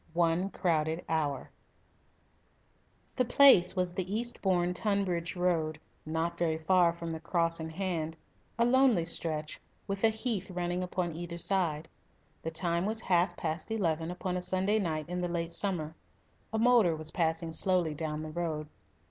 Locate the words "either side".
11.15-11.87